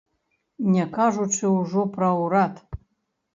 [0.75, 2.59] Не кажучы ўжо пра ўрад.